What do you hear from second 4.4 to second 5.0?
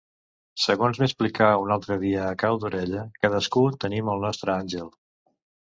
àngel.